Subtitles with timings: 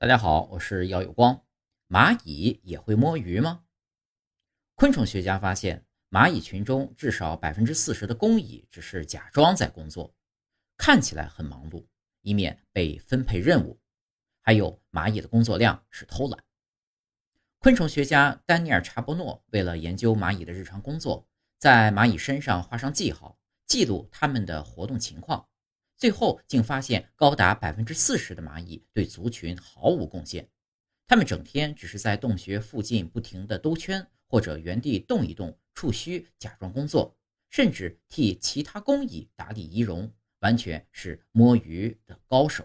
[0.00, 1.44] 大家好，我是姚有光。
[1.88, 3.64] 蚂蚁也会摸鱼吗？
[4.76, 10.14] 昆虫学家发现，蚂蚁群中至少百分之四十的工蚁只是假装在工作，
[10.76, 11.84] 看起来很忙碌，
[12.22, 13.80] 以免被分配任务。
[14.40, 16.44] 还有，蚂蚁的工作量是偷懒。
[17.58, 21.26] 昆虫学家丹尼尔·查伯诺为了研究蚂蚁的日常工作，
[21.58, 23.36] 在蚂蚁身上画上记号，
[23.66, 25.48] 记录它们的活动情况。
[25.98, 30.48] 最后竟发现，高达百分之四十的蚂蚁对族群毫无贡献，
[31.08, 37.18] 它们整天只是在洞穴附近不停地兜圈，或者原地动一动，触须假装工作，
[37.50, 42.64] 甚至替其他工蚁打理仪容，完全是摸鱼的高手。